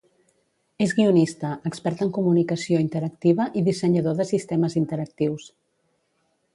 És 0.85 0.93
guionista, 0.99 1.51
expert 1.71 2.01
en 2.07 2.11
comunicació 2.19 2.81
interactiva 2.87 3.49
i 3.63 3.67
dissenyador 3.71 4.19
de 4.23 4.29
sistemes 4.35 4.81
interactius. 4.85 5.51